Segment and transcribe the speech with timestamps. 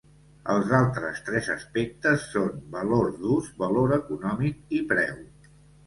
[0.53, 5.27] Els altres tres aspectes són valor d'ús, Valor econòmic, i preu.